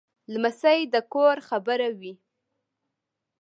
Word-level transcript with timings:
لمسی 0.33 0.79
د 0.93 0.95
کور 1.13 1.37
خبره 1.49 1.89
وي. 1.99 2.13